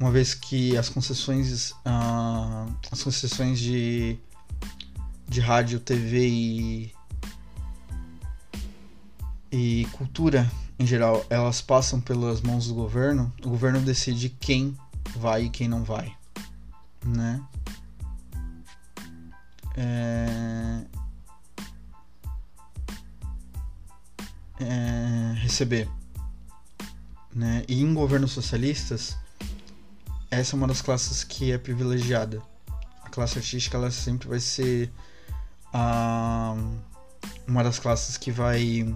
[0.00, 4.16] Uma vez que as concessões, ah, as concessões de,
[5.28, 6.92] de rádio, TV e,
[9.52, 14.74] e cultura em geral, elas passam pelas mãos do governo, o governo decide quem
[15.14, 16.16] vai e quem não vai,
[17.04, 17.42] né?
[19.76, 20.86] É...
[24.58, 25.34] É...
[25.36, 25.86] receber,
[27.34, 27.62] né?
[27.68, 29.18] E em governos socialistas,
[30.30, 32.40] essa é uma das classes que é privilegiada.
[33.02, 34.92] A classe artística ela sempre vai ser
[35.72, 36.54] a
[37.46, 38.94] uma das classes que vai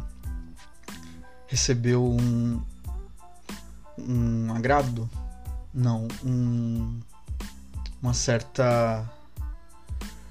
[1.46, 2.62] recebeu um,
[3.98, 5.08] um agrado,
[5.72, 7.00] não, um,
[8.00, 9.08] uma certa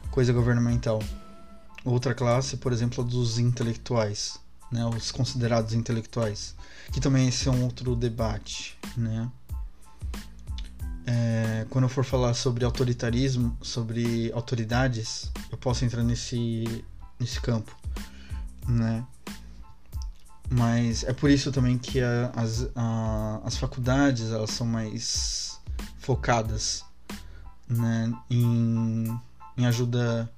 [0.10, 1.02] coisa governamental.
[1.84, 4.40] Outra classe, por exemplo, a dos intelectuais,
[4.72, 6.56] né, os considerados intelectuais,
[6.92, 9.30] que também esse é um outro debate, né.
[11.06, 16.84] É, quando eu for falar sobre autoritarismo, sobre autoridades, eu posso entrar nesse,
[17.20, 17.76] nesse campo,
[18.68, 19.06] né?
[20.50, 25.60] Mas é por isso também que a, as, a, as faculdades elas são mais
[25.98, 26.84] focadas
[27.68, 29.20] né, em,
[29.58, 30.30] em ajuda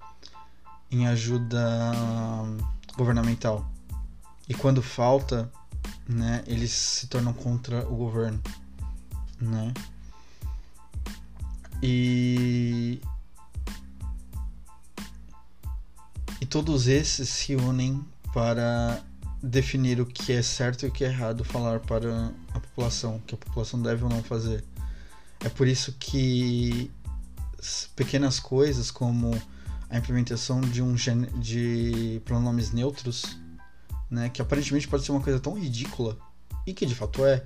[0.92, 1.92] em ajuda
[2.96, 3.70] governamental.
[4.48, 5.52] E quando falta,
[6.08, 8.42] né, eles se tornam contra o governo,
[9.42, 9.74] né?
[11.82, 13.00] E
[16.42, 18.04] e todos esses se unem
[18.34, 19.02] para
[19.42, 23.36] definir o que é certo e o que é errado falar para a população, que
[23.36, 24.64] a população deve ou não fazer.
[25.40, 26.92] É por isso que
[27.96, 29.40] pequenas coisas como
[29.90, 30.96] a implementação de um
[31.40, 33.38] de pronomes neutros,
[34.10, 36.18] né, que aparentemente pode ser uma coisa tão ridícula
[36.66, 37.44] e que de fato é,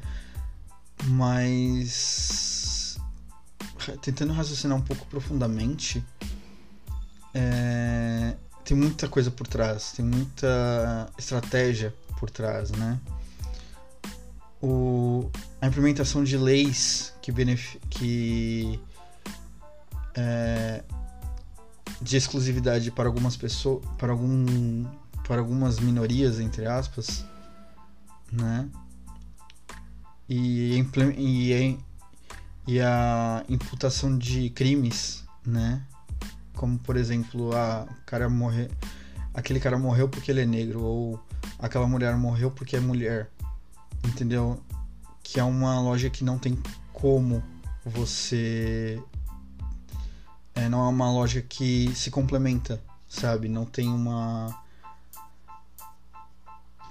[1.06, 2.49] mas
[3.98, 6.04] tentando raciocinar um pouco profundamente,
[7.34, 13.00] é, tem muita coisa por trás, tem muita estratégia por trás, né?
[14.62, 15.30] O,
[15.62, 17.32] a implementação de leis que,
[17.90, 18.80] que
[20.16, 20.84] é,
[22.02, 24.86] de exclusividade para algumas pessoas, para algum,
[25.26, 27.26] para algumas minorias entre aspas,
[28.32, 28.70] né?
[30.28, 31.80] E, e,
[32.70, 35.82] e a imputação de crimes, né?
[36.56, 38.70] como por exemplo, a cara morrer,
[39.34, 41.20] aquele cara morreu porque ele é negro ou
[41.58, 43.32] aquela mulher morreu porque é mulher.
[44.06, 44.62] Entendeu?
[45.24, 46.62] Que é uma loja que não tem
[46.94, 47.42] como
[47.84, 49.02] você
[50.54, 53.50] é, não é uma loja que se complementa, sabe?
[53.50, 54.64] Não tem uma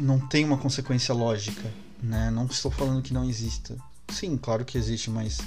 [0.01, 1.73] não tem uma consequência lógica,
[2.03, 2.33] né?
[2.33, 3.77] Não estou falando que não exista.
[4.09, 5.39] Sim, claro que existe, mas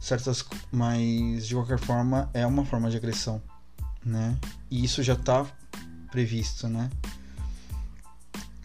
[0.00, 3.40] certas, mas de qualquer forma é uma forma de agressão,
[4.04, 4.36] né?
[4.70, 5.46] E isso já está
[6.10, 6.90] previsto, né?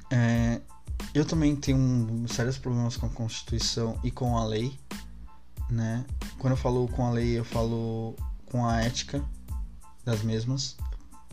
[0.09, 0.61] É,
[1.13, 4.79] eu também tenho um, sérios problemas com a Constituição e com a lei,
[5.69, 6.05] né?
[6.39, 8.15] Quando eu falo com a lei, eu falo
[8.45, 9.23] com a ética
[10.05, 10.77] das mesmas,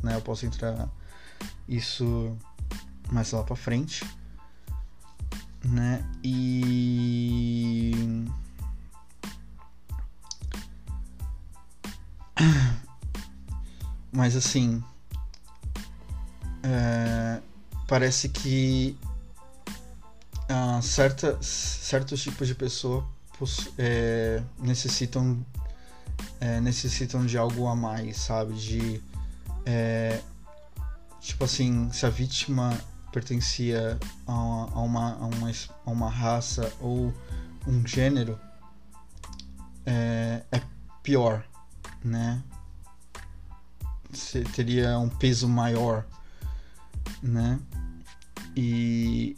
[0.02, 0.16] né?
[0.16, 0.88] Eu posso entrar
[1.68, 2.36] isso
[3.10, 4.04] mais lá para frente,
[5.64, 6.04] né?
[6.24, 7.92] E
[14.12, 14.82] Mas assim.
[16.64, 17.40] É,
[17.88, 18.96] parece que
[20.50, 23.06] uh, certa, certos tipos de pessoa
[23.76, 25.44] é, necessitam
[26.40, 28.54] é, necessitam de algo a mais, sabe?
[28.54, 29.02] De
[29.64, 30.20] é,
[31.20, 32.76] tipo assim, se a vítima
[33.12, 35.50] pertencia a uma, a uma, a uma,
[35.86, 37.12] a uma raça ou
[37.66, 38.38] um gênero,
[39.86, 40.60] é, é
[41.02, 41.44] pior,
[42.04, 42.42] né?
[44.54, 46.04] Teria um peso maior,
[47.22, 47.58] né?
[48.56, 49.36] E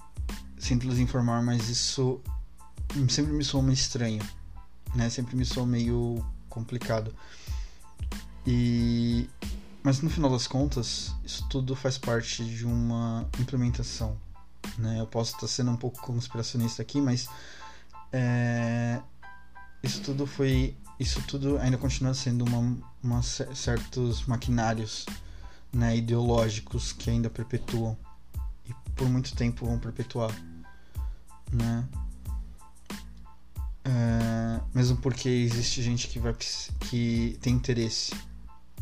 [0.58, 2.20] sinto lhes informar, mas isso
[3.08, 4.22] sempre me soa meio estranho,
[4.94, 5.08] né?
[5.10, 7.14] Sempre me soa meio complicado.
[8.46, 9.28] E
[9.82, 14.16] mas no final das contas, isso tudo faz parte de uma implementação,
[14.78, 14.98] né?
[14.98, 17.28] Eu posso estar sendo um pouco conspiracionista aqui, mas
[18.10, 19.00] é,
[19.84, 25.04] isso tudo foi isso tudo ainda continua sendo uma, uma certos maquinários
[25.72, 27.96] né, ideológicos que ainda perpetuam
[28.66, 30.34] e por muito tempo vão perpetuar
[31.52, 31.84] né?
[33.84, 36.34] É, mesmo porque existe gente que vai
[36.88, 38.14] que tem interesse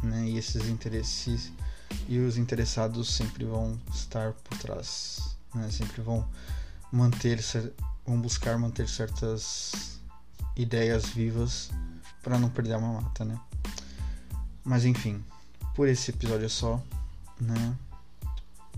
[0.02, 1.50] né e esses interesses
[2.08, 6.24] e os interessados sempre vão estar por trás né sempre vão
[6.92, 7.40] manter
[8.06, 10.00] vão buscar manter certas
[10.56, 11.70] ideias vivas
[12.22, 13.38] para não perder a mamata, né?
[14.64, 15.22] Mas enfim,
[15.74, 16.80] por esse episódio é só,
[17.40, 17.76] né?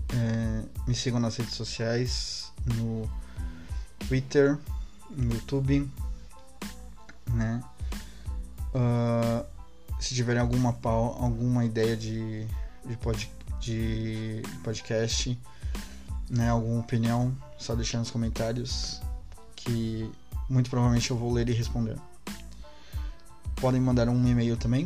[0.09, 3.09] É, me sigam nas redes sociais, no
[4.07, 4.57] Twitter,
[5.11, 5.89] no YouTube,
[7.31, 7.63] né?
[8.73, 9.45] Uh,
[9.99, 12.45] se tiverem alguma, alguma ideia de,
[12.85, 15.39] de, pod, de podcast,
[16.29, 16.49] né?
[16.49, 19.01] Alguma opinião, só deixar nos comentários
[19.55, 20.11] que
[20.49, 21.97] muito provavelmente eu vou ler e responder.
[23.55, 24.85] Podem mandar um e-mail também,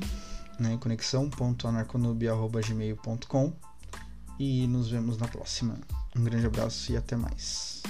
[0.60, 3.54] né, conexão.anarconubia.gmail.com
[4.40, 5.80] e nos vemos na próxima.
[6.16, 7.82] Um grande abraço e até mais.